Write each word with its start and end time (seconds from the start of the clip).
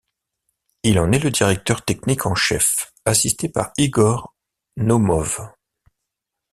Il 0.81 0.97
en 0.97 1.11
est 1.11 1.19
le 1.23 1.29
directeur 1.29 1.85
technique 1.85 2.25
en 2.25 2.33
chef, 2.33 2.91
assisté 3.05 3.49
par 3.49 3.71
Igor 3.77 4.33
Naumov. 4.75 5.53